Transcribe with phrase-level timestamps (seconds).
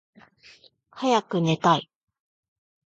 [0.89, 1.87] はやくねたい。